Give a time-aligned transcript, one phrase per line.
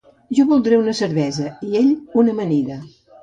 [0.35, 1.93] Jo voldré una cervesa i ell
[2.23, 2.81] una amanida.